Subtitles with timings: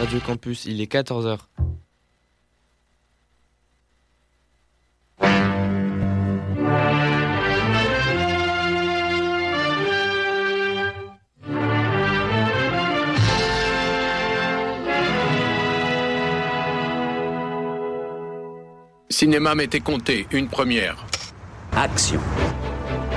[0.00, 1.40] Radio Campus, il est 14h.
[19.10, 21.04] Cinéma m'était compté, une première.
[21.76, 22.20] Action.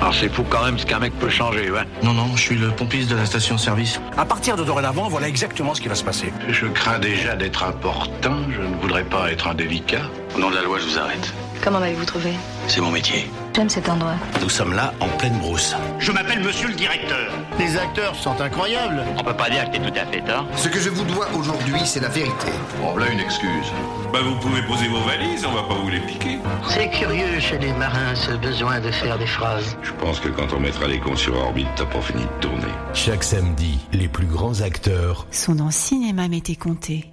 [0.04, 1.86] Alors c'est fou quand même ce qu'un mec peut changer, ouais.
[2.04, 4.01] Non, non, je suis le pompiste de la station-service.
[4.18, 6.33] À partir de dorénavant, voilà exactement ce qui va se passer.
[6.49, 10.01] Je crains déjà d'être important, je ne voudrais pas être indélicat.
[10.36, 11.33] Au nom de la loi, je vous arrête.
[11.64, 12.33] Comment m'avez-vous trouvé?
[12.68, 13.29] C'est mon métier.
[13.56, 14.16] J'aime cet endroit.
[14.42, 15.75] Nous sommes là en pleine brousse.
[16.00, 17.32] Je m'appelle monsieur le directeur.
[17.60, 19.06] Les acteurs sont incroyables.
[19.18, 20.48] On peut pas dire que t'es tout à fait tort.
[20.56, 22.48] Ce que je vous dois aujourd'hui, c'est la vérité.
[22.82, 23.68] Bon, là, une excuse.
[24.12, 26.39] Bah, vous pouvez poser vos valises, on va pas vous les piquer.
[26.68, 29.78] C'est curieux chez les marins, ce besoin de faire des phrases.
[29.84, 32.73] Je pense que quand on mettra les cons sur orbite, t'as pas fini de tourner.
[32.95, 37.12] Chaque samedi, les plus grands acteurs sont dans Cinéma Mété Comté.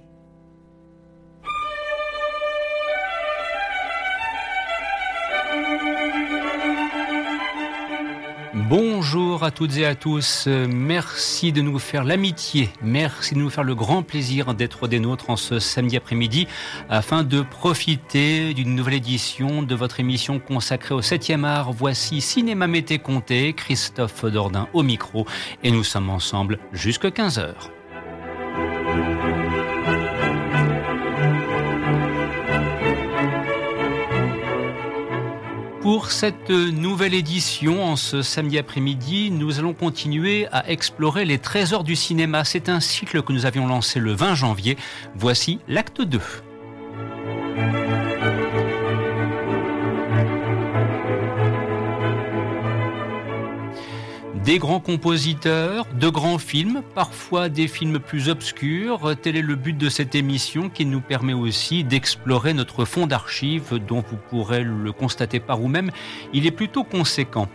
[8.71, 13.65] Bonjour à toutes et à tous, merci de nous faire l'amitié, merci de nous faire
[13.65, 16.47] le grand plaisir d'être des nôtres en ce samedi après-midi
[16.89, 21.73] afin de profiter d'une nouvelle édition de votre émission consacrée au 7e art.
[21.73, 25.25] Voici Cinéma Mété Comté, Christophe Dordain au micro
[25.63, 27.80] et nous sommes ensemble jusqu'à 15h.
[35.81, 41.83] Pour cette nouvelle édition, en ce samedi après-midi, nous allons continuer à explorer les trésors
[41.83, 42.43] du cinéma.
[42.43, 44.77] C'est un cycle que nous avions lancé le 20 janvier.
[45.15, 46.19] Voici l'acte 2.
[54.45, 59.15] Des grands compositeurs, de grands films, parfois des films plus obscurs.
[59.21, 63.79] Tel est le but de cette émission qui nous permet aussi d'explorer notre fond d'archives
[63.87, 65.91] dont vous pourrez le constater par vous-même.
[66.33, 67.47] Il est plutôt conséquent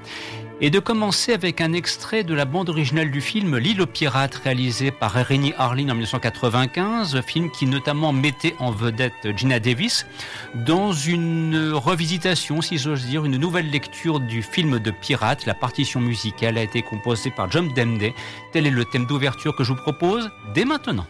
[0.60, 4.36] et de commencer avec un extrait de la bande originale du film L'île aux pirates
[4.36, 10.06] réalisé par Rennie Harlin en 1995, film qui notamment mettait en vedette Gina Davis
[10.54, 15.44] dans une revisitation, si j'ose dire, une nouvelle lecture du film de pirates.
[15.44, 18.14] La partition musicale a été composée par John Demday.
[18.52, 21.06] Tel est le thème d'ouverture que je vous propose dès maintenant.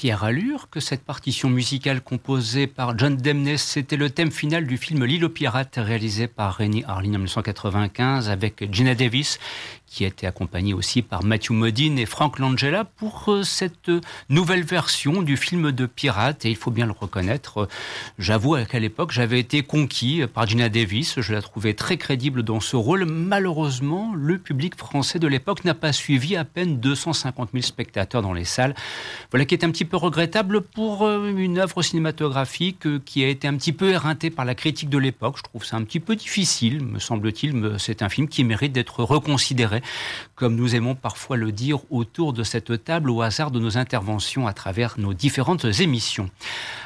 [0.00, 4.78] Fière allure que cette partition musicale composée par John Demnes, c'était le thème final du
[4.78, 9.38] film L'île aux pirates réalisé par Rennie Harlin en 1995 avec Gina Davis
[9.90, 13.90] qui était accompagné aussi par Matthew Modine et Frank Langella pour euh, cette
[14.28, 16.44] nouvelle version du film de Pirate.
[16.46, 17.68] Et il faut bien le reconnaître, euh,
[18.18, 21.20] j'avoue qu'à l'époque, j'avais été conquis par Gina Davis.
[21.20, 23.04] Je la trouvais très crédible dans ce rôle.
[23.04, 28.32] Malheureusement, le public français de l'époque n'a pas suivi à peine 250 000 spectateurs dans
[28.32, 28.76] les salles.
[29.32, 33.48] Voilà qui est un petit peu regrettable pour euh, une œuvre cinématographique qui a été
[33.48, 35.38] un petit peu éreintée par la critique de l'époque.
[35.38, 37.74] Je trouve ça un petit peu difficile, me semble-t-il.
[37.78, 39.79] C'est un film qui mérite d'être reconsidéré
[40.34, 44.46] comme nous aimons parfois le dire autour de cette table au hasard de nos interventions
[44.46, 46.30] à travers nos différentes émissions.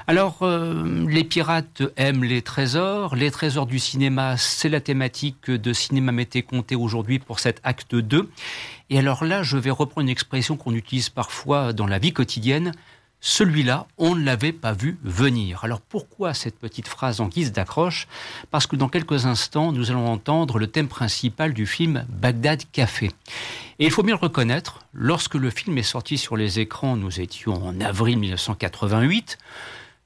[0.07, 3.17] Alors, euh, les pirates aiment les trésors.
[3.17, 7.95] Les trésors du cinéma, c'est la thématique de Cinéma Mété Comté aujourd'hui pour cet acte
[7.95, 8.29] 2.
[8.91, 12.73] Et alors là, je vais reprendre une expression qu'on utilise parfois dans la vie quotidienne.
[13.27, 15.65] Celui-là, on ne l'avait pas vu venir.
[15.65, 18.07] Alors pourquoi cette petite phrase en guise d'accroche?
[18.51, 23.13] Parce que dans quelques instants, nous allons entendre le thème principal du film Bagdad Café.
[23.79, 27.19] Et il faut bien le reconnaître, lorsque le film est sorti sur les écrans, nous
[27.19, 29.39] étions en avril 1988,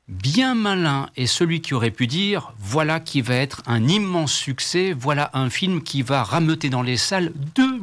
[0.09, 4.95] bien malin est celui qui aurait pu dire voilà qui va être un immense succès,
[4.99, 7.81] voilà un film qui va rameuter dans les salles 2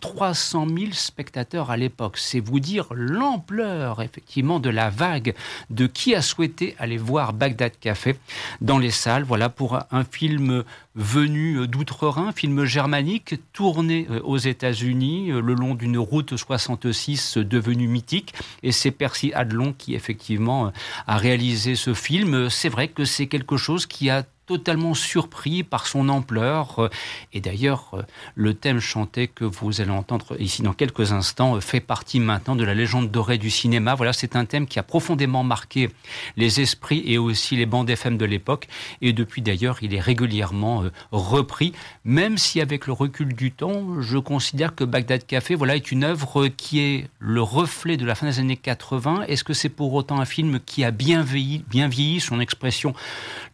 [0.00, 2.16] 300 000 spectateurs à l'époque.
[2.18, 5.34] C'est vous dire l'ampleur effectivement de la vague
[5.70, 8.16] de qui a souhaité aller voir Bagdad Café
[8.60, 9.24] dans les salles.
[9.24, 15.74] Voilà pour un film venu d'outre-Rhin, film germanique tourné euh, aux États-Unis euh, le long
[15.74, 18.34] d'une route 66 devenue mythique.
[18.62, 20.70] Et c'est Percy Adlon qui effectivement euh,
[21.06, 22.50] a réalisé ce film.
[22.50, 26.90] C'est vrai que c'est quelque chose qui a totalement surpris par son ampleur.
[27.32, 28.04] Et d'ailleurs,
[28.34, 32.64] le thème chanté que vous allez entendre ici dans quelques instants fait partie maintenant de
[32.64, 33.94] la légende dorée du cinéma.
[33.94, 35.88] Voilà, c'est un thème qui a profondément marqué
[36.36, 38.68] les esprits et aussi les bandes FM de l'époque.
[39.00, 41.72] Et depuis d'ailleurs, il est régulièrement euh, repris,
[42.04, 46.04] même si avec le recul du temps, je considère que Bagdad Café, voilà, est une
[46.04, 49.24] œuvre qui est le reflet de la fin des années 80.
[49.28, 52.92] Est-ce que c'est pour autant un film qui a bien vieilli, bien vieilli son expression,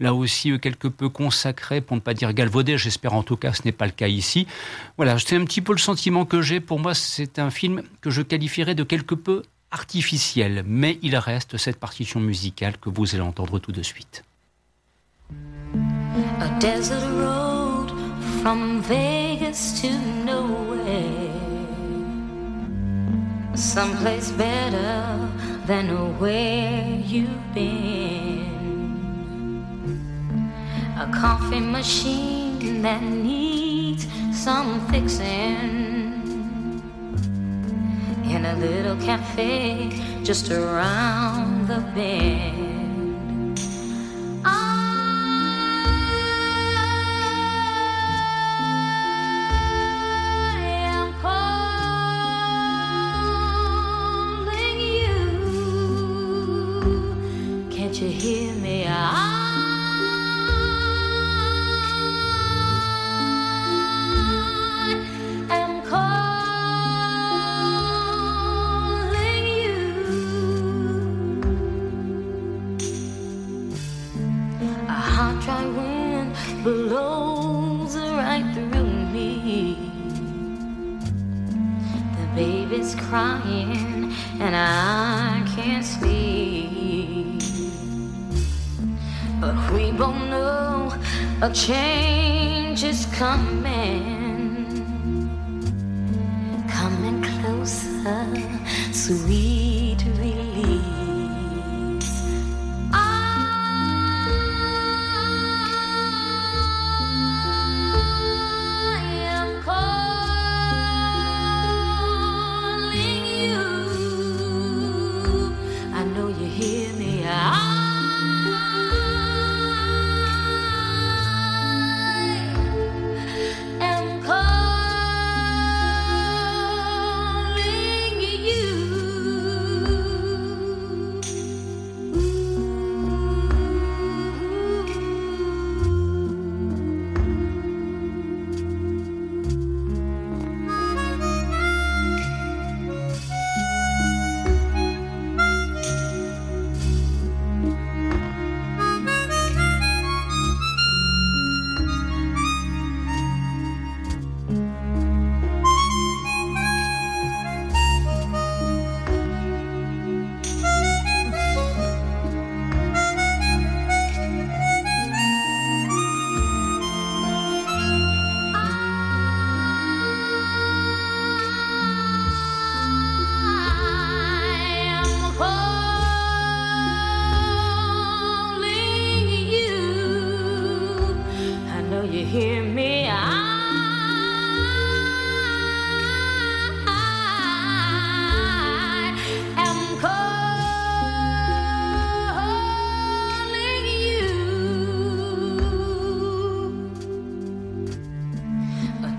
[0.00, 2.78] là aussi, euh, quelque peu consacré, pour ne pas dire galvaudé.
[2.78, 4.47] J'espère en tout cas ce n'est pas le cas ici.
[4.97, 6.61] Voilà, c'est un petit peu le sentiment que j'ai.
[6.61, 11.57] Pour moi, c'est un film que je qualifierais de quelque peu artificiel, mais il reste
[11.59, 14.25] cette partition musicale que vous allez entendre tout de suite.
[16.40, 17.92] A desert road
[18.42, 19.90] from Vegas to
[20.25, 21.28] nowhere.
[23.54, 25.18] Someplace better
[25.66, 28.48] than where you've been.
[31.00, 36.25] A coffee machine that needs some fixing.
[38.25, 39.90] In a little cafe
[40.25, 43.61] just around the bend.
[44.45, 44.57] I
[50.97, 51.61] am calling
[54.81, 55.31] you.
[57.71, 58.85] Can't you hear me?
[58.88, 59.27] I
[76.62, 79.76] blows right through me.
[82.18, 87.42] The baby's crying and I can't sleep.
[89.40, 90.92] But we both know
[91.42, 94.66] a change is coming.
[96.68, 98.26] Coming closer,
[98.92, 100.38] sweet relief.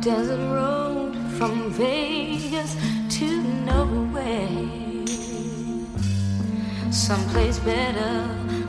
[0.09, 2.71] Desert road from Vegas
[3.15, 3.27] to
[3.69, 4.49] nowhere.
[6.91, 8.13] Someplace better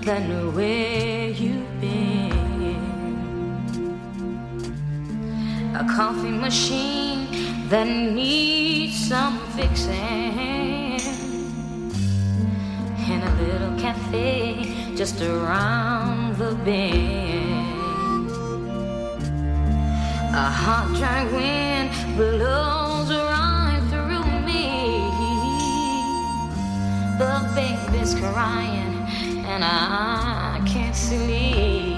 [0.02, 2.36] than where you've been.
[5.82, 7.20] A coffee machine
[7.70, 11.00] that needs some fixing.
[13.12, 17.29] In a little cafe just around the bend.
[20.32, 25.10] A hot, dry wind blows right through me.
[27.18, 28.94] The baby's crying,
[29.44, 31.89] and I can't sleep.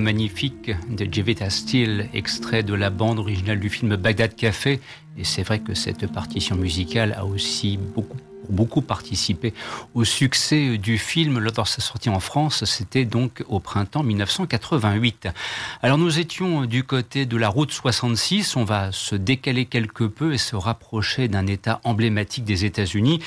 [0.00, 4.80] Magnifique de Jevita Steele, extrait de la bande originale du film Bagdad Café.
[5.18, 8.18] Et c'est vrai que cette partition musicale a aussi beaucoup
[8.48, 9.54] beaucoup participé
[9.94, 12.64] au succès du film lors de sa sortie en France.
[12.64, 15.28] C'était donc au printemps 1988.
[15.82, 18.56] Alors nous étions du côté de la route 66.
[18.56, 23.20] On va se décaler quelque peu et se rapprocher d'un État emblématique des États-Unis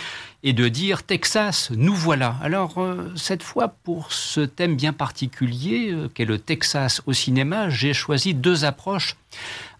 [0.45, 2.35] et de dire Texas, nous voilà.
[2.41, 7.69] Alors euh, cette fois, pour ce thème bien particulier euh, qu'est le Texas au cinéma,
[7.69, 9.15] j'ai choisi deux approches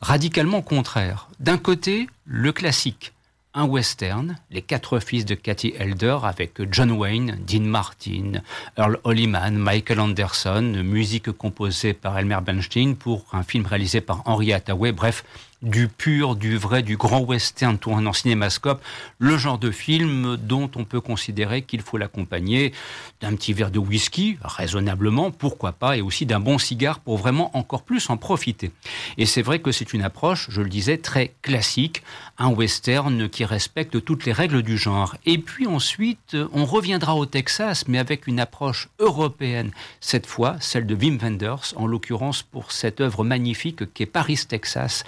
[0.02, 1.30] radicalement contraires.
[1.40, 3.14] D'un côté, le classique,
[3.56, 8.42] un western, Les quatre fils de Cathy Elder, avec John Wayne, Dean Martin,
[8.78, 14.52] Earl Holliman, Michael Anderson, musique composée par Elmer Bernstein pour un film réalisé par Henry
[14.54, 14.92] Hathaway.
[14.92, 15.24] Bref,
[15.66, 18.82] du pur, du vrai, du grand western tourné en cinémascope,
[19.18, 22.72] le genre de film dont on peut considérer qu'il faut l'accompagner
[23.20, 27.56] d'un petit verre de whisky, raisonnablement, pourquoi pas, et aussi d'un bon cigare pour vraiment
[27.58, 28.72] encore plus en profiter.
[29.18, 32.04] Et c'est vrai que c'est une approche, je le disais, très classique,
[32.38, 35.16] un western qui respecte toutes les règles du genre.
[35.26, 40.86] Et puis ensuite, on reviendra au Texas, mais avec une approche européenne, cette fois celle
[40.86, 45.04] de Wim Wenders, en l'occurrence pour cette œuvre magnifique qui est Paris, Texas,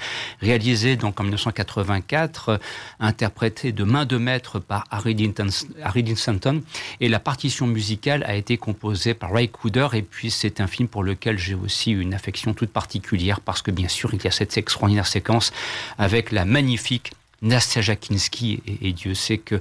[0.48, 2.58] réalisé donc en 1984, euh,
[3.00, 6.62] interprété de main de maître par Harry Stanton,
[7.02, 10.88] et la partition musicale a été composée par Ray Cooder, et puis c'est un film
[10.88, 14.32] pour lequel j'ai aussi une affection toute particulière, parce que bien sûr, il y a
[14.32, 15.52] cette extraordinaire séquence
[15.98, 17.12] avec la magnifique
[17.42, 19.60] Nastia Jakinski, et, Dieu sait que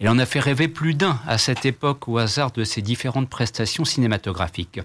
[0.00, 3.28] elle en a fait rêver plus d'un à cette époque au hasard de ses différentes
[3.28, 4.80] prestations cinématographiques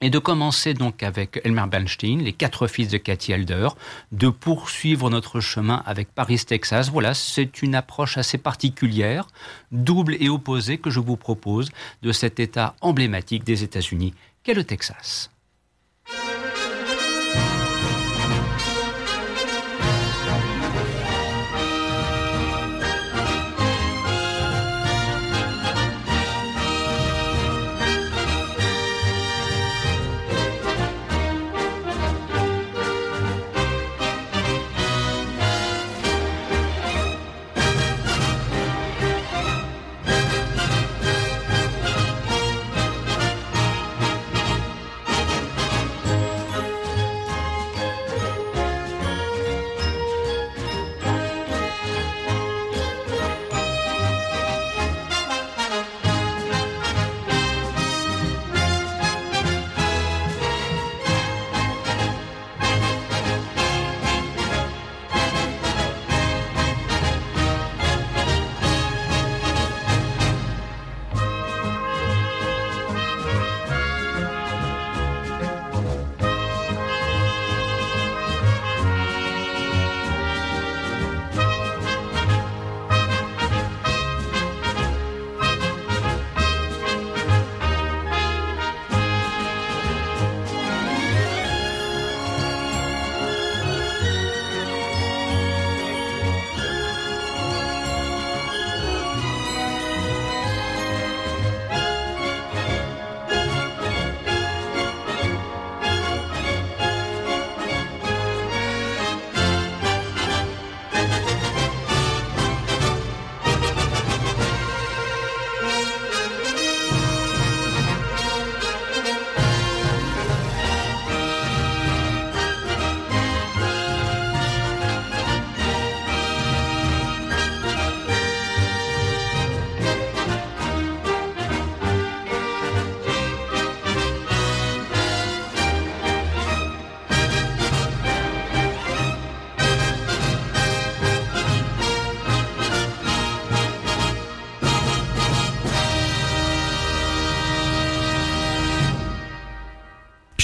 [0.00, 3.68] et de commencer donc avec Elmer Bernstein, les quatre fils de Cathy Elder,
[4.12, 6.90] de poursuivre notre chemin avec Paris, Texas.
[6.90, 9.26] Voilà, c'est une approche assez particulière,
[9.72, 11.70] double et opposée que je vous propose
[12.02, 15.30] de cet État emblématique des États-Unis qu'est le Texas.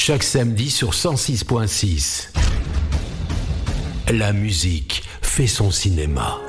[0.06, 2.28] Chaque samedi sur 106.6.
[4.12, 6.45] La musique fait son cinéma.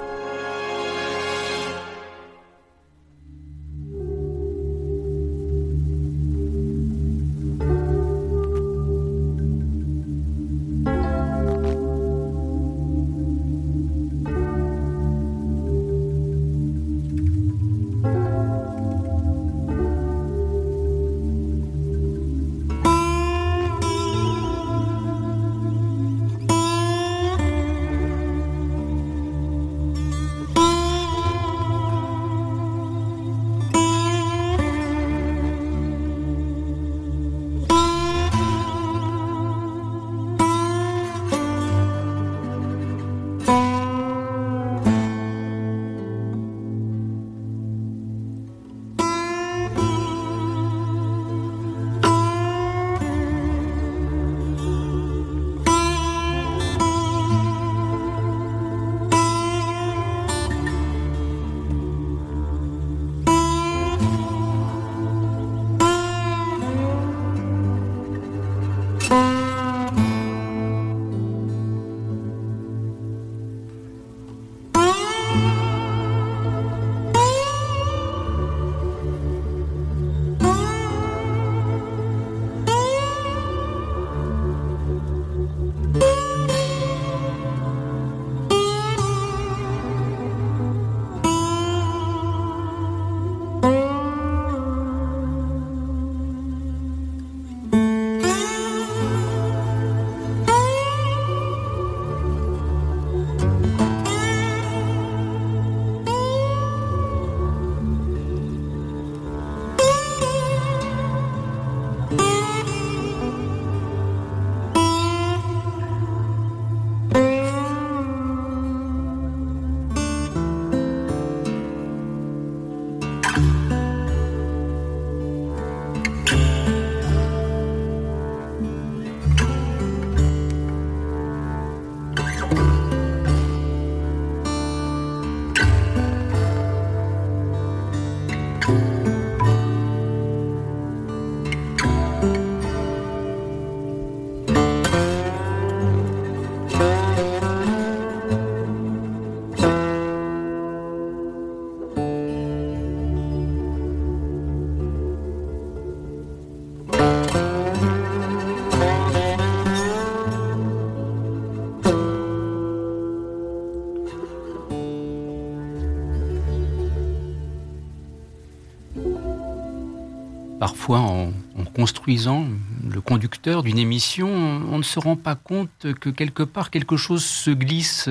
[170.60, 171.32] Parfois, en,
[171.76, 172.46] construisant
[172.90, 177.24] le conducteur d'une émission, on ne se rend pas compte que quelque part quelque chose
[177.24, 178.10] se glisse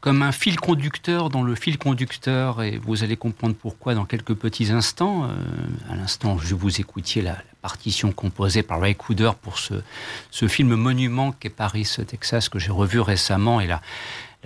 [0.00, 4.34] comme un fil conducteur dans le fil conducteur, et vous allez comprendre pourquoi dans quelques
[4.34, 5.24] petits instants.
[5.24, 5.28] Euh,
[5.90, 9.74] à l'instant, je vous écoutiez la, partition composée par Ray Cooder pour ce,
[10.30, 13.80] ce film monument qu'est Paris, Texas, que j'ai revu récemment, et la,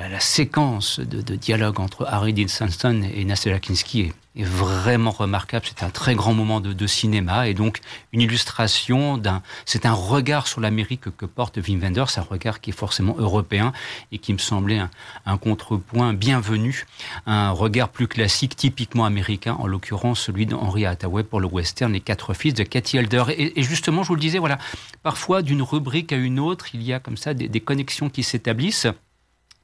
[0.08, 5.66] la, séquence de, dialogue entre Harry Dean Stanton et Nasser Kinski est, vraiment remarquable.
[5.68, 7.80] C'est un très grand moment de, cinéma et donc
[8.12, 9.42] une illustration d'un.
[9.66, 13.72] C'est un regard sur l'Amérique que porte Wim Wenders, un regard qui est forcément européen
[14.12, 14.80] et qui me semblait
[15.26, 16.86] un, contrepoint bienvenu,
[17.26, 22.00] un regard plus classique, typiquement américain, en l'occurrence celui d'Henry Hathaway pour le western Les
[22.00, 23.24] Quatre Fils de Cathy Elder.
[23.36, 24.58] Et, justement, je vous le disais, voilà,
[25.02, 28.86] parfois d'une rubrique à une autre, il y a comme ça des connexions qui s'établissent.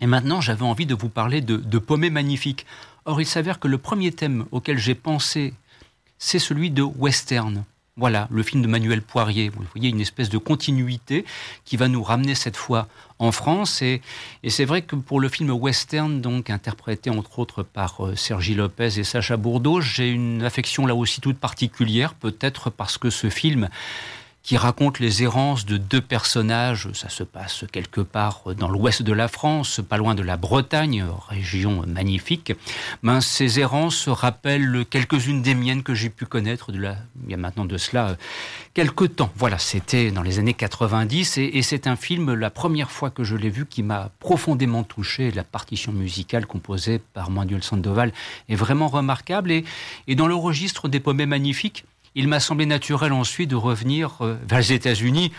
[0.01, 2.67] Et maintenant, j'avais envie de vous parler de, de Magnifique.
[3.05, 5.55] Or, il s'avère que le premier thème auquel j'ai pensé,
[6.19, 7.65] c'est celui de western.
[7.99, 9.49] Voilà, le film de Manuel Poirier.
[9.49, 11.25] Vous voyez, une espèce de continuité
[11.65, 13.81] qui va nous ramener cette fois en France.
[13.81, 14.03] Et,
[14.43, 18.55] et c'est vrai que pour le film western, donc interprété entre autres par euh, Sergi
[18.55, 23.31] Lopez et Sacha Bourdeau, j'ai une affection là aussi toute particulière, peut-être parce que ce
[23.31, 23.71] film
[24.47, 26.89] qui raconte les errances de deux personnages.
[26.93, 31.05] Ça se passe quelque part dans l'ouest de la France, pas loin de la Bretagne,
[31.29, 32.53] région magnifique.
[33.03, 36.77] Ben, ces errances rappellent quelques-unes des miennes que j'ai pu connaître de
[37.25, 38.15] il y a maintenant de cela euh,
[38.73, 39.33] quelques temps.
[39.35, 43.35] Voilà, c'était dans les années 90 et, c'est un film, la première fois que je
[43.35, 45.33] l'ai vu, qui m'a profondément touché.
[45.33, 48.13] La partition musicale composée par Manuel Sandoval
[48.49, 49.65] est vraiment remarquable et,
[50.07, 51.85] et dans le registre des poèmes magnifiques,
[52.17, 55.33] il m'a semblé naturel ensuite de revenir euh, vers les États-Unis.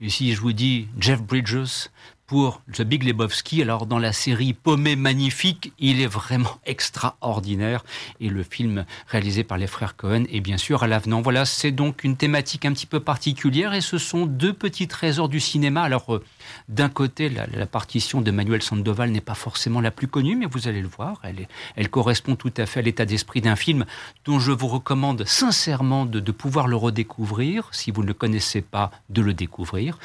[0.00, 1.90] Ici, je vous dis Jeff Bridges
[2.30, 3.60] pour The Big Lebowski.
[3.60, 7.82] Alors dans la série Paumé magnifique, il est vraiment extraordinaire
[8.20, 11.22] et le film réalisé par les frères Cohen est bien sûr à l'avenant.
[11.22, 15.28] Voilà, c'est donc une thématique un petit peu particulière et ce sont deux petits trésors
[15.28, 15.82] du cinéma.
[15.82, 16.24] Alors euh,
[16.68, 20.68] d'un côté, la, partition de Manuel Sandoval n'est pas forcément la plus connue, mais vous
[20.68, 23.86] allez le voir, elle, correspond tout à fait à l'état d'esprit d'un film
[24.24, 28.60] dont je vous recommande sincèrement de, de, pouvoir le redécouvrir, si vous ne le connaissez
[28.60, 29.98] pas, de le découvrir.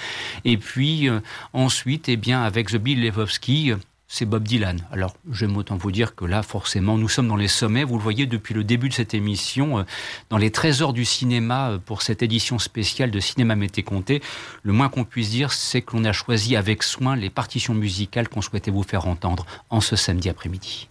[0.44, 1.20] Et puis euh,
[1.54, 3.74] ensuite, bien, avec The Bill Levovsky,
[4.08, 4.82] c'est Bob Dylan.
[4.92, 7.84] Alors, j'aime autant vous dire que là, forcément, nous sommes dans les sommets.
[7.84, 9.84] Vous le voyez depuis le début de cette émission, euh,
[10.30, 14.22] dans les trésors du cinéma euh, pour cette édition spéciale de Cinéma Mété Comté.
[14.64, 18.30] Le moins qu'on puisse dire, c'est que l'on a choisi avec soin les partitions musicales
[18.30, 20.88] qu'on souhaitait vous faire entendre en ce samedi après-midi.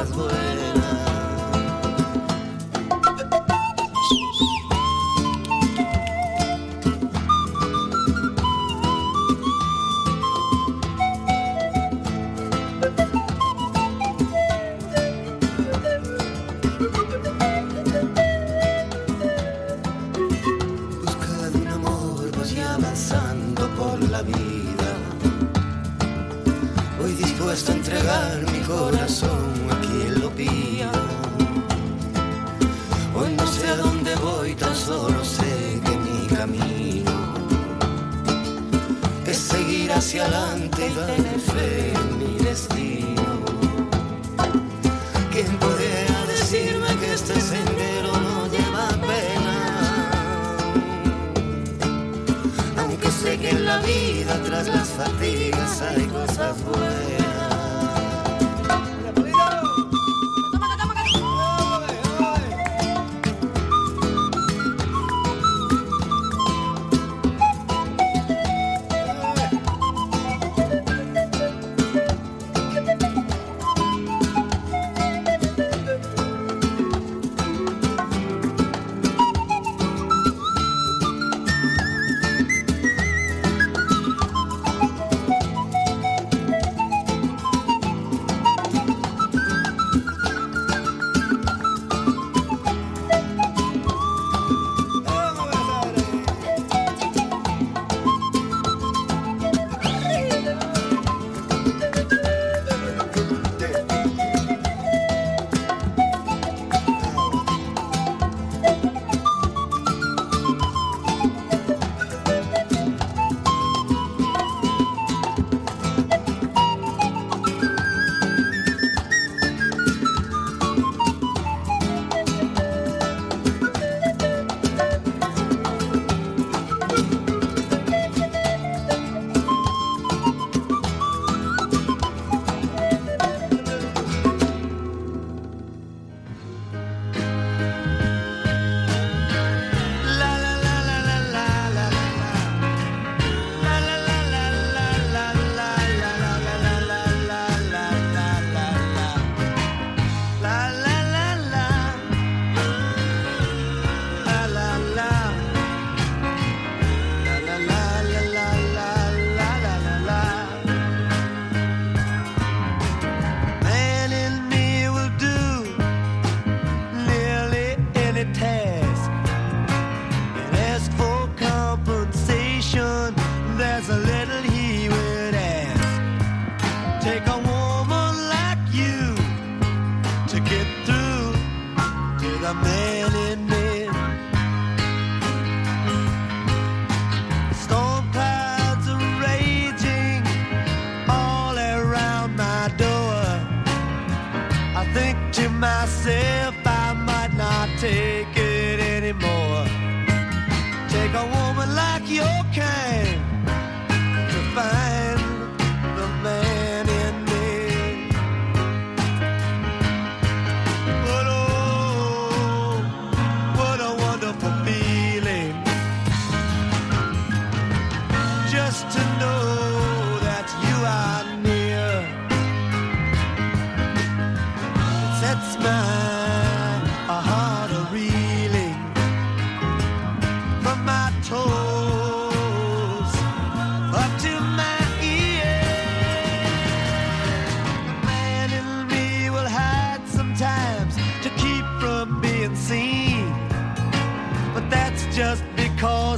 [0.00, 0.69] las vueltas.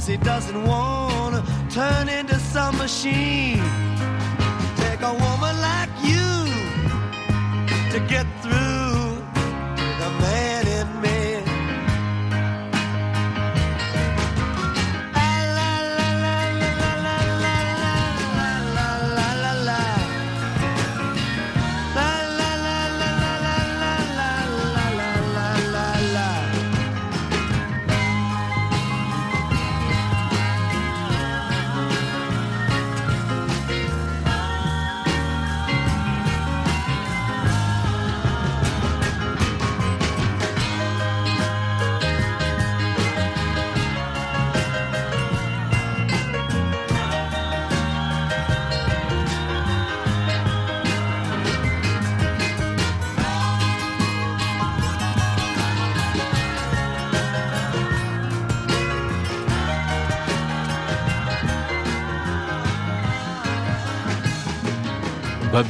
[0.03, 3.63] Cause he doesn't want to turn into some machine.
[4.75, 6.43] Take a woman like you
[7.93, 8.25] to get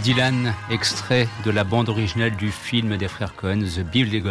[0.03, 4.21] Dylan, extrait de la bande originale du film des frères Cohen, The Bill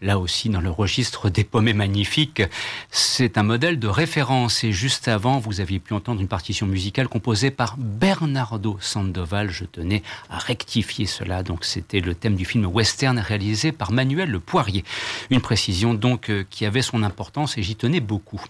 [0.00, 2.44] là aussi dans le registre des pommées magnifiques.
[2.92, 7.08] C'est un modèle de référence et juste avant, vous aviez pu entendre une partition musicale
[7.08, 9.50] composée par Bernardo Sandoval.
[9.50, 11.42] Je tenais à rectifier cela.
[11.42, 14.84] Donc c'était le thème du film western réalisé par Manuel Le Poirier.
[15.30, 18.40] Une précision donc euh, qui avait son importance et j'y tenais beaucoup.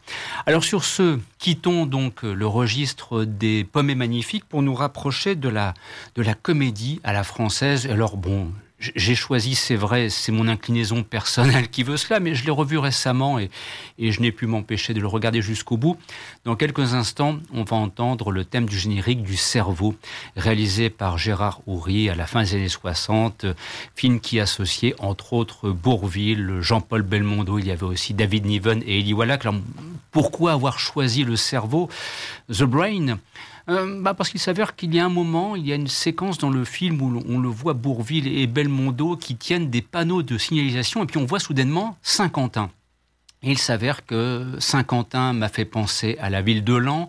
[0.45, 5.73] Alors sur ce, quittons donc le registre des pommées magnifiques pour nous rapprocher de la
[6.27, 7.87] la comédie à la française.
[7.87, 12.45] Alors bon, j'ai choisi, c'est vrai, c'est mon inclinaison personnelle qui veut cela, mais je
[12.45, 13.49] l'ai revu récemment et,
[13.99, 15.97] je n'ai pu m'empêcher de le regarder jusqu'au bout.
[16.45, 19.95] Dans quelques instants, on va entendre le thème du générique du cerveau,
[20.37, 23.47] réalisé par Gérard Houry à la fin des années 60,
[23.95, 28.99] film qui associait entre autres Bourville, Jean-Paul Belmondo, il y avait aussi David Niven et
[28.99, 29.41] Elie Wallach.
[29.43, 29.61] Alors,
[30.11, 31.89] pourquoi avoir choisi le cerveau?
[32.51, 33.19] The Brain
[33.69, 36.39] euh, bah Parce qu'il s'avère qu'il y a un moment, il y a une séquence
[36.39, 40.39] dans le film où on le voit Bourville et Belmondo qui tiennent des panneaux de
[40.39, 42.71] signalisation et puis on voit soudainement Saint-Quentin.
[43.43, 47.09] Et il s'avère que Saint-Quentin m'a fait penser à la ville de Lens,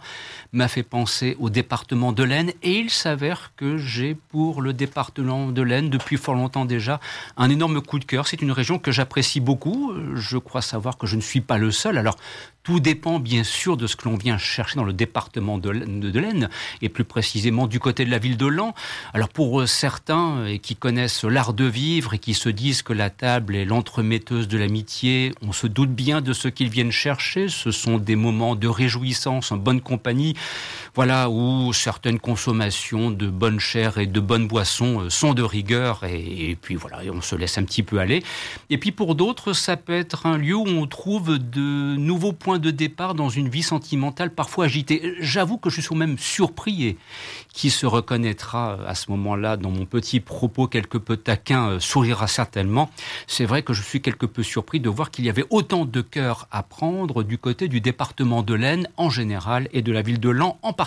[0.52, 5.48] m'a fait penser au département de l'Aisne, et il s'avère que j'ai pour le département
[5.48, 7.00] de l'Aisne, depuis fort longtemps déjà,
[7.38, 8.28] un énorme coup de cœur.
[8.28, 9.93] C'est une région que j'apprécie beaucoup.
[10.15, 11.98] Je crois savoir que je ne suis pas le seul.
[11.98, 12.17] Alors,
[12.68, 16.50] tout dépend bien sûr de ce que l'on vient chercher dans le département de, l'Aisne,
[16.82, 18.74] et plus précisément du côté de la ville de Lens.
[19.14, 23.10] Alors pour certains et qui connaissent l'art de vivre et qui se disent que la
[23.10, 27.48] table est l'entremetteuse de l'amitié, on se doute bien de ce qu'ils viennent chercher.
[27.48, 30.36] Ce sont des moments de réjouissance en bonne compagnie,
[30.98, 36.04] voilà où certaines consommations de bonnes chairs et de bonnes boissons euh, sont de rigueur
[36.06, 38.24] et, puis voilà, on se laisse un petit peu aller.
[38.72, 42.58] Et puis pour d'autres, ça peut être un lieu où on trouve de nouveaux points
[42.58, 45.14] de départ dans une vie sentimentale parfois agitée.
[45.20, 46.98] J'avoue que je suis même surpris et
[47.54, 52.26] qui se reconnaîtra à ce moment-là dans mon petit propos quelque peu taquin euh, sourira
[52.26, 52.90] certainement.
[53.28, 56.02] C'est vrai que je suis quelque peu surpris de voir qu'il y avait autant de
[56.02, 60.20] cœur à prendre du côté du département de l'Aisne en général et de la ville
[60.20, 60.87] de Lens en particulier.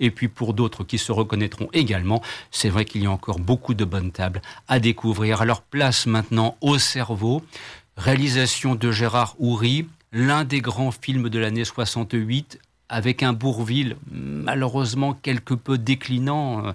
[0.00, 3.74] Et puis pour d'autres qui se reconnaîtront également, c'est vrai qu'il y a encore beaucoup
[3.74, 5.40] de bonnes tables à découvrir.
[5.40, 7.42] Alors place maintenant au cerveau.
[7.96, 15.14] Réalisation de Gérard Houry, l'un des grands films de l'année 68 avec un Bourville malheureusement
[15.14, 16.72] quelque peu déclinant euh,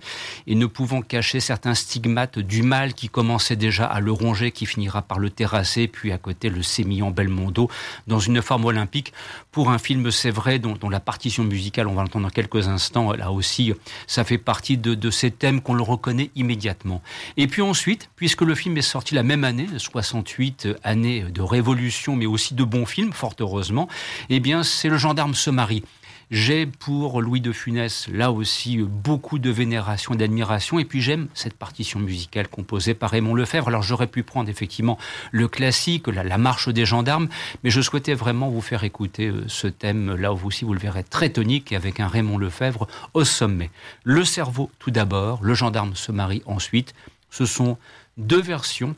[0.47, 4.65] et ne pouvant cacher certains stigmates du mal qui commençait déjà à le ronger, qui
[4.65, 7.69] finira par le terrasser, puis à côté le sémillant Belmondo
[8.07, 9.13] dans une forme olympique.
[9.51, 13.13] Pour un film, c'est vrai, dont, la partition musicale, on va l'entendre dans quelques instants,
[13.13, 13.73] là aussi,
[14.07, 17.01] ça fait partie de, de ces thèmes qu'on le reconnaît immédiatement.
[17.37, 22.15] Et puis ensuite, puisque le film est sorti la même année, 68, année de révolution,
[22.15, 23.87] mais aussi de bons films, fort heureusement,
[24.29, 25.83] eh bien, c'est Le gendarme se marie.
[26.31, 30.77] J'ai pour Louis de Funès, là aussi, beaucoup de vénération et d'admiration.
[30.77, 33.69] Et puis j'aime cette partition musicale composée par Raymond Lefebvre.
[33.69, 34.99] Alors j'aurais pu prendre effectivement
[35.31, 37.29] le classique, la, marche des gendarmes,
[37.63, 41.03] mais je souhaitais vraiment vous faire écouter euh, ce thème, là aussi vous le verrez,
[41.03, 43.71] très tonique, avec un Raymond Lefebvre au sommet.
[44.03, 46.93] Le cerveau tout d'abord, le gendarme se marie ensuite.
[47.31, 47.77] Ce sont
[48.17, 48.95] deux versions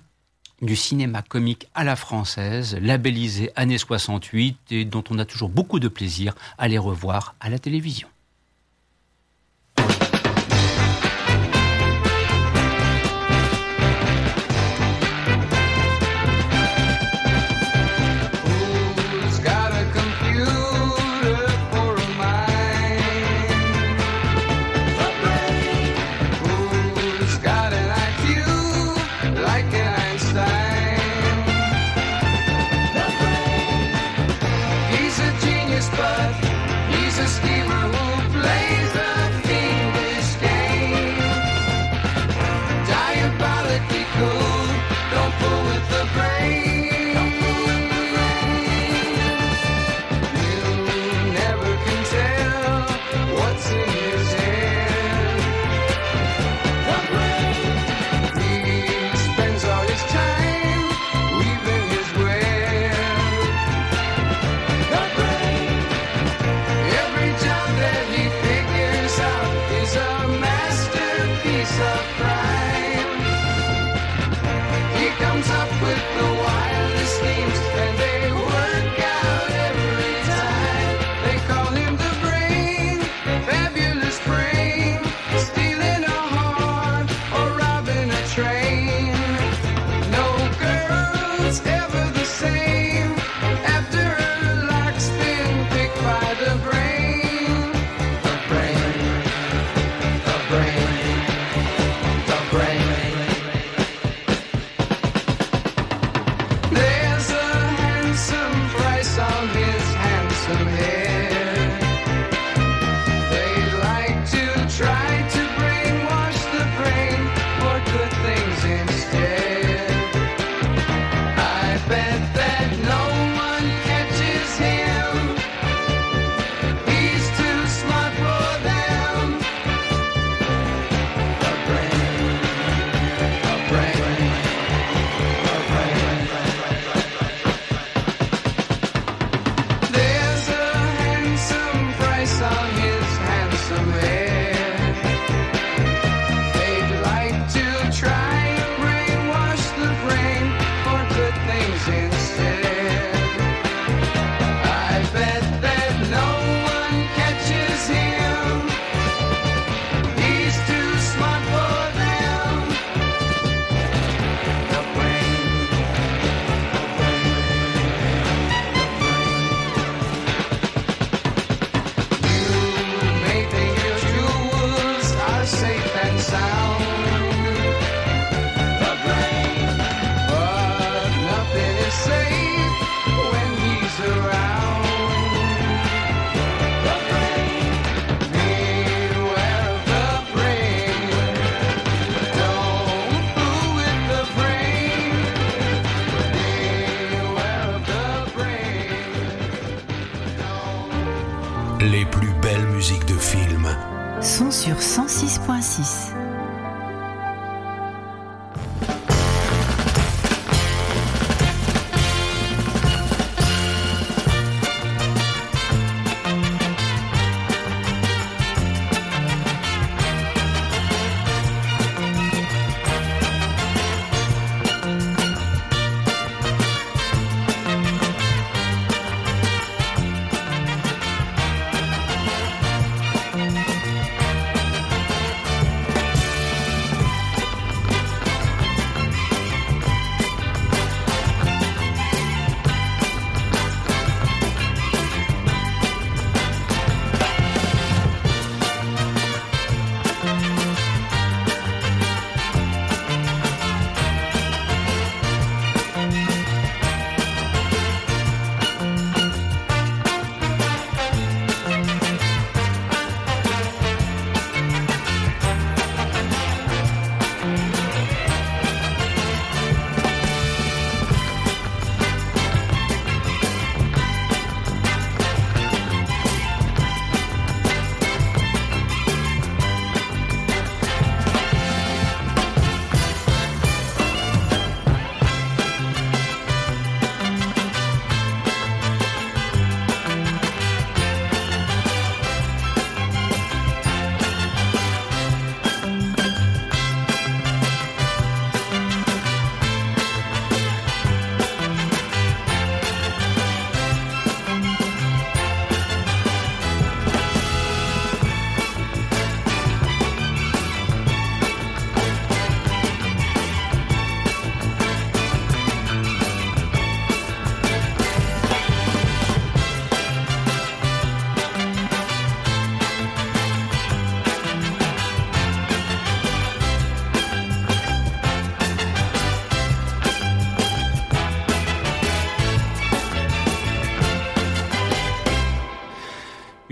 [0.62, 5.80] du cinéma comique à la française, labellisé années 68 et dont on a toujours beaucoup
[5.80, 8.08] de plaisir à les revoir à la télévision.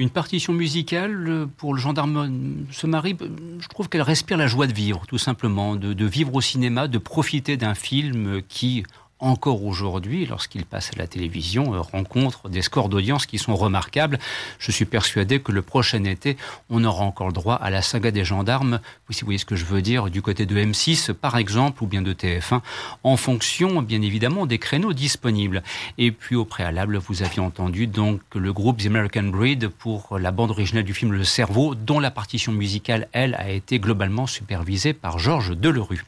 [0.10, 3.28] Une partition musicale euh, pour le gendarme se marie, euh,
[3.60, 6.88] je trouve qu'elle respire la joie de vivre, tout simplement, de, de vivre au cinéma,
[6.88, 8.86] de profiter d'un film qui,
[9.20, 14.18] encore aujourd'hui, lorsqu'il passe à la télévision, euh, rencontre des scores d'audience qui sont remarquables.
[14.60, 16.38] Je suis persuadé que le prochain été,
[16.70, 19.56] on aura encore le droit à la saga des gendarmes, si vous voyez ce que
[19.56, 22.62] je veux dire, du côté de M6 par exemple, ou bien de TF1,
[23.04, 25.64] en fonction bien évidemment des créneaux disponibles.
[25.98, 30.32] Et puis au préalable, vous aviez entendu donc le groupe The American Breed pour la
[30.32, 34.94] bande originale du film Le Cerveau, dont la partition musicale, elle, a été globalement supervisée
[34.94, 36.06] par Georges Delerue.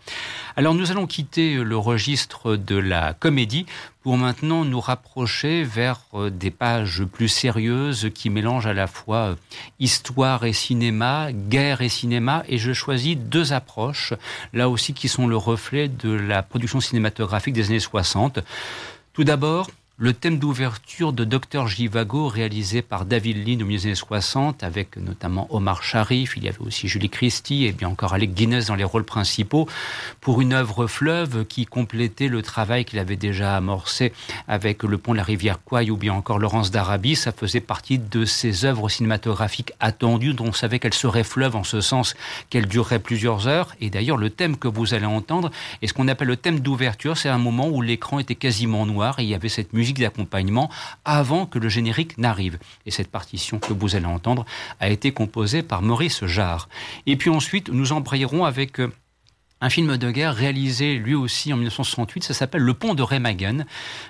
[0.58, 3.66] Alors nous allons quitter le registre de la comédie
[4.04, 9.18] pour maintenant nous rapprocher vers euh, des pages plus sérieuses qui mélangent à la fois
[9.18, 9.36] euh,
[9.80, 14.14] histoire et cinéma, guerre et cinéma, et je choisis deux approches,
[14.54, 18.39] là aussi qui sont le reflet de la production cinématographique des années 60.
[19.14, 23.86] Tout d'abord, le thème d'ouverture de Dr Jivago, réalisé par David Lean au milieu des
[23.86, 28.14] années 60, avec notamment Omar Sharif, il y avait aussi Julie Christie et bien encore
[28.14, 29.68] Alec Guinness dans les rôles principaux,
[30.20, 34.12] pour une œuvre fleuve qui complétait le travail qu'il avait déjà amorcé
[34.48, 37.16] avec Le pont de la rivière Kouai ou bien encore Laurence d'Arabie.
[37.16, 41.64] Ça faisait partie de ces œuvres cinématographiques attendues dont on savait qu'elles seraient fleuves en
[41.64, 42.16] ce sens
[42.50, 43.76] qu'elles dureraient plusieurs heures.
[43.80, 45.52] Et d'ailleurs, le thème que vous allez entendre
[45.84, 47.18] est ce qu'on appelle le thème d'ouverture.
[47.18, 50.70] C'est un moment où l'écran était quasiment noir et il y avait cette musique d'accompagnement
[51.06, 52.58] avant que le générique n'arrive.
[52.86, 54.46] Et cette partition que vous allez entendre
[54.80, 56.70] a été composée par Maurice Jarre.
[57.06, 58.92] Et puis ensuite, nous embrayerons avec euh,
[59.62, 63.66] un film de guerre réalisé lui aussi en 1968, ça s'appelle Le pont de Remagen,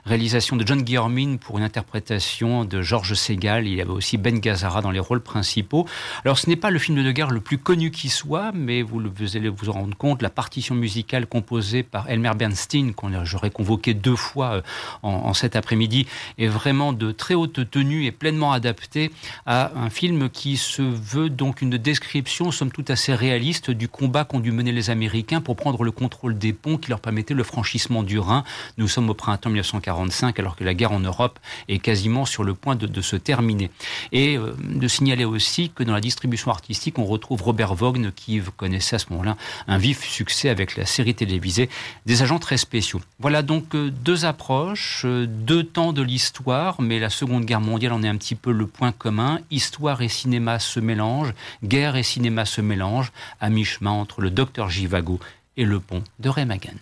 [0.05, 4.39] réalisation de John Guillermin pour une interprétation de Georges Segal, il y avait aussi Ben
[4.39, 5.85] Gazzara dans les rôles principaux.
[6.23, 9.01] Alors ce n'est pas le film de guerre le plus connu qui soit, mais vous,
[9.13, 13.51] vous allez vous en rendre compte, la partition musicale composée par Elmer Bernstein, qu'on j'aurais
[13.51, 14.61] convoqué deux fois euh,
[15.03, 19.11] en, en cet après-midi, est vraiment de très haute tenue et pleinement adaptée
[19.45, 24.23] à un film qui se veut donc une description, somme toute assez réaliste, du combat
[24.23, 27.43] qu'ont dû mener les Américains pour prendre le contrôle des ponts qui leur permettaient le
[27.43, 28.43] franchissement du Rhin.
[28.77, 32.53] Nous sommes au printemps 1945 alors que la guerre en Europe est quasiment sur le
[32.53, 33.71] point de, se terminer.
[34.11, 38.39] Et euh, de signaler aussi que dans la distribution artistique, on retrouve Robert Vaughn qui
[38.57, 39.37] connaissait à ce moment-là
[39.67, 41.69] un vif succès avec la série télévisée
[42.05, 43.01] des agents très spéciaux.
[43.19, 47.93] Voilà donc euh, deux approches, euh, deux temps de l'histoire, mais la Seconde Guerre mondiale
[47.93, 49.39] en est un petit peu le point commun.
[49.49, 51.33] Histoire et cinéma se mélangent,
[51.63, 55.19] guerre et cinéma se mélangent, à mi-chemin entre le docteur Givago
[55.57, 56.77] et le pont de Remagen.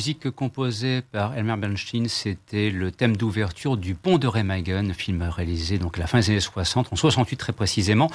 [0.00, 5.76] Musique composée par Elmer Bernstein, c'était le thème d'ouverture du Pont de Remagen, film réalisé
[5.76, 8.10] donc à la fin des années 60, en 68 très précisément.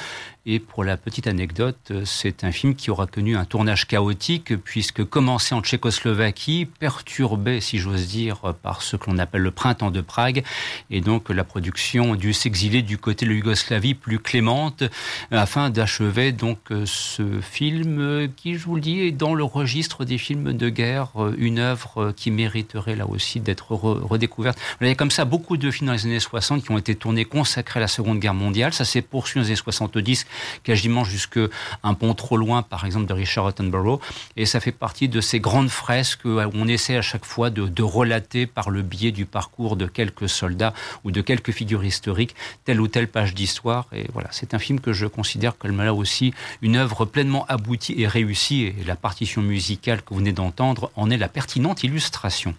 [0.47, 5.03] Et pour la petite anecdote, c'est un film qui aura connu un tournage chaotique puisque
[5.03, 10.01] commencé en Tchécoslovaquie, perturbé, si j'ose dire, par ce que l'on appelle le printemps de
[10.01, 10.43] Prague,
[10.89, 14.83] et donc la production dut s'exiler du côté de la Yougoslavie plus clémente
[15.29, 20.17] afin d'achever donc ce film qui, je vous le dis, est dans le registre des
[20.17, 21.74] films de guerre, une œuvre
[22.15, 24.57] qui mériterait là aussi d'être redécouverte.
[24.79, 27.25] Vous avez comme ça beaucoup de films dans les années 60 qui ont été tournés
[27.25, 28.73] consacrés à la Seconde Guerre mondiale.
[28.73, 30.25] Ça s'est poursuivi dans les années 70,
[30.63, 31.39] quasiment jusque
[31.83, 34.01] un pont trop loin, par exemple, de Richard Attenborough.
[34.37, 37.67] Et ça fait partie de ces grandes fresques où on essaie à chaque fois de,
[37.67, 40.73] de relater par le biais du parcours de quelques soldats
[41.03, 43.87] ou de quelques figures historiques telle ou telle page d'histoire.
[43.93, 47.95] Et voilà, c'est un film que je considère comme là aussi une œuvre pleinement aboutie
[47.97, 48.63] et réussie.
[48.63, 51.29] Et la partition musicale que vous venez d'entendre en est la
[51.73, 52.55] illustration.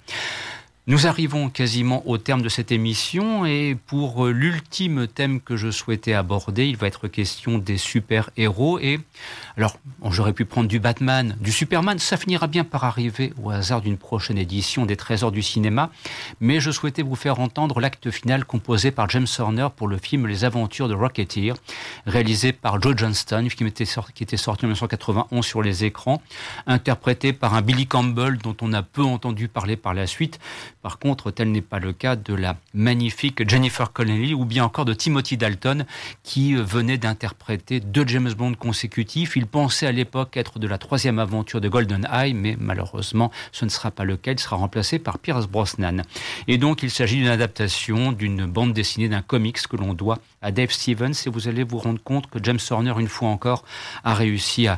[0.89, 6.13] Nous arrivons quasiment au terme de cette émission et pour l'ultime thème que je souhaitais
[6.13, 9.01] aborder, il va être question des super-héros et
[9.57, 9.81] alors
[10.11, 13.97] j'aurais pu prendre du Batman, du Superman, ça finira bien par arriver au hasard d'une
[13.97, 15.91] prochaine édition des Trésors du cinéma,
[16.39, 20.29] mais je souhaitais vous faire entendre l'acte final composé par James Horner pour le film
[20.29, 21.55] Les Aventures de Rocketeer,
[22.07, 26.23] réalisé par Joe Johnston, qui était sorti, qui était sorti en 1991 sur les écrans,
[26.69, 30.39] interprété par un Billy Campbell dont on a peu entendu parler par la suite
[30.87, 34.85] par contre, tel n'est pas le cas de la magnifique Jennifer Connelly ou bien encore
[34.85, 35.85] de Timothy Dalton
[36.23, 39.35] qui venait d'interpréter deux James Bond consécutifs.
[39.35, 43.71] Il pensait à l'époque être de la troisième aventure de GoldenEye, mais malheureusement, ce ne
[43.71, 44.31] sera pas le cas.
[44.31, 46.03] Il sera remplacé par Pierce Brosnan.
[46.47, 50.53] Et donc, il s'agit d'une adaptation d'une bande dessinée d'un comics que l'on doit à
[50.53, 53.65] Dave Stevens et vous allez vous rendre compte que James Horner, une fois encore,
[54.05, 54.77] a réussi à, euh,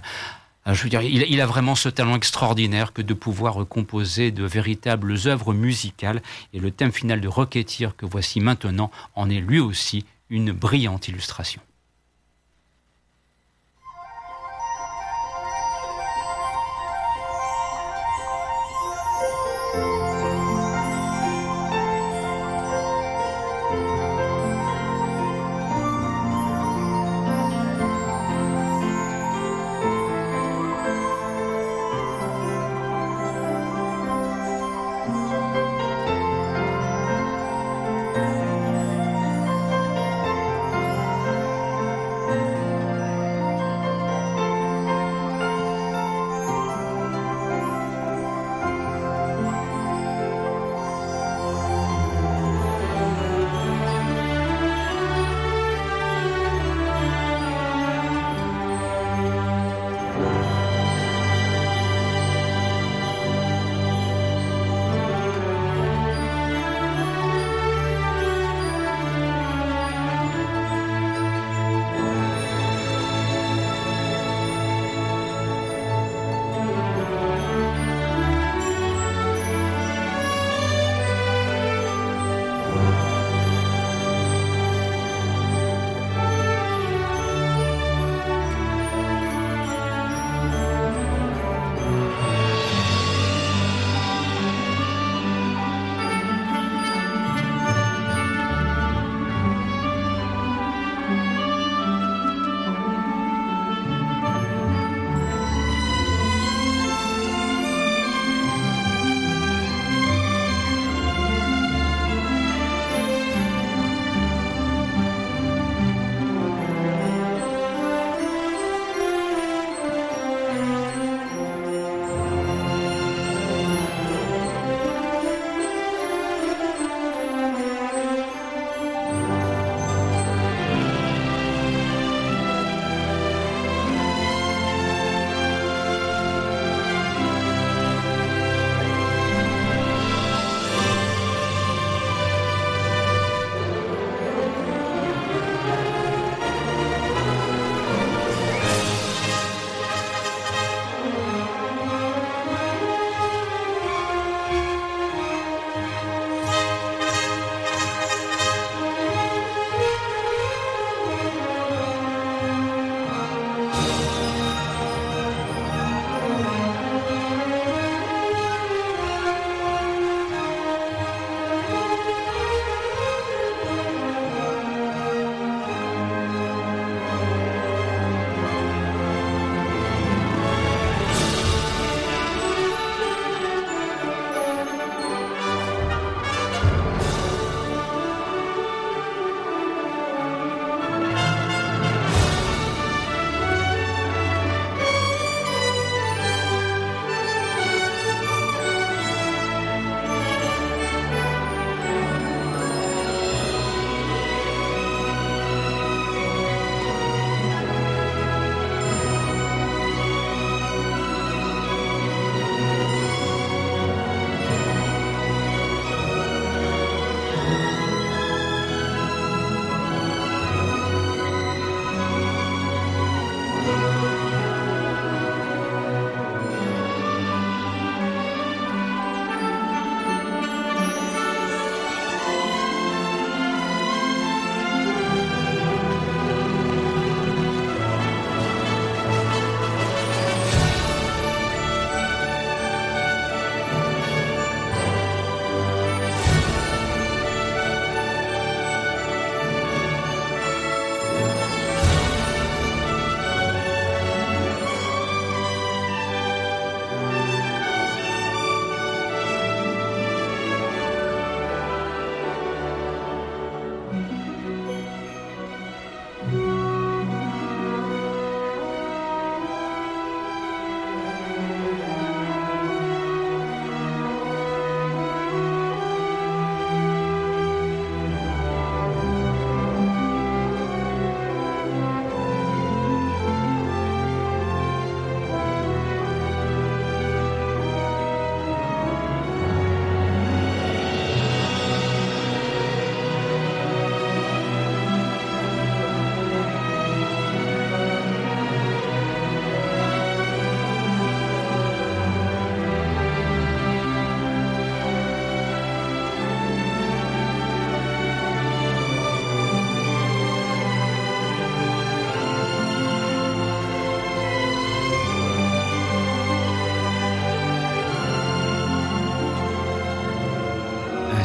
[0.74, 5.14] je veux dire, il, a vraiment ce talent extraordinaire que de pouvoir composer de véritables
[5.26, 6.22] œuvres musicales.
[6.52, 11.08] Et le thème final de Rocketeer que voici maintenant en est lui aussi une brillante
[11.08, 11.60] illustration.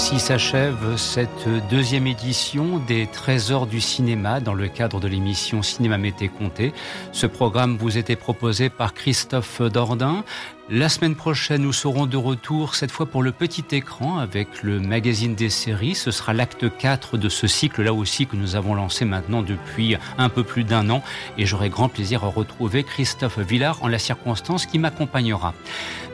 [0.04, 5.98] Ainsi s'achève cette deuxième édition des Trésors du cinéma dans le cadre de l'émission Cinéma
[5.98, 6.74] Mété Comté.
[7.14, 10.26] Ce programme vous était proposé par Christophe Dordain.
[10.70, 14.82] La semaine prochaine, nous serons de retour, cette fois pour le petit écran, avec le
[14.82, 15.96] magazine des séries.
[15.96, 20.28] Ce sera l'acte 4 de ce cycle-là aussi que nous avons lancé maintenant depuis un
[20.28, 21.02] peu plus d'un an.
[21.38, 25.54] Et j'aurai grand plaisir à retrouver Christophe Villard en la circonstance qui m'accompagnera.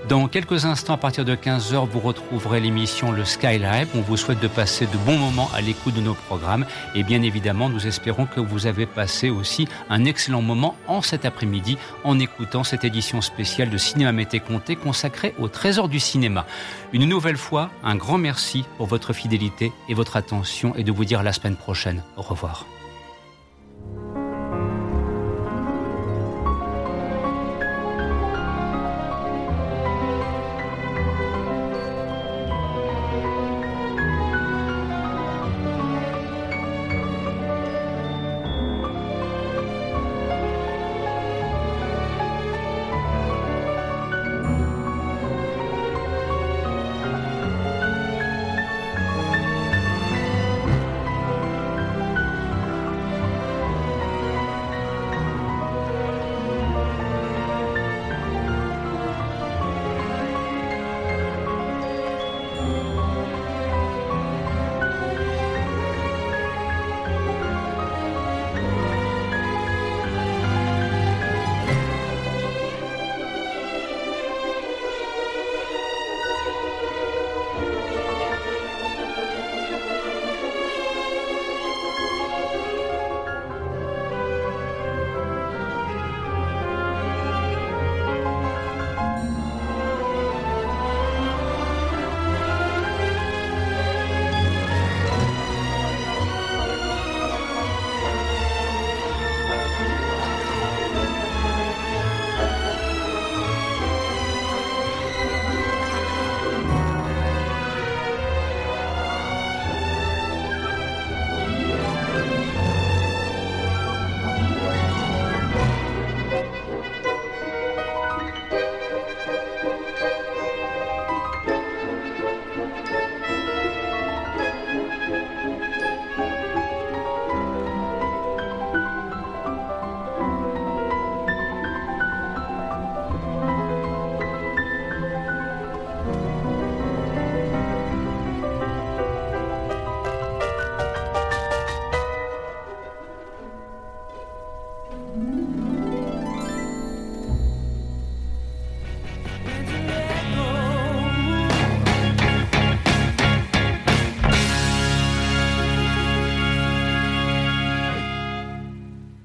[0.09, 3.89] Dans quelques instants, à partir de 15h, vous retrouverez l'émission Le Skylive.
[3.93, 6.65] On vous souhaite de passer de bons moments à l'écoute de nos programmes.
[6.95, 11.25] Et bien évidemment, nous espérons que vous avez passé aussi un excellent moment en cet
[11.25, 16.47] après-midi en écoutant cette édition spéciale de Cinéma Mété Comté consacrée au trésor du cinéma.
[16.91, 21.05] Une nouvelle fois, un grand merci pour votre fidélité et votre attention et de vous
[21.05, 22.01] dire la semaine prochaine.
[22.17, 22.65] Au revoir.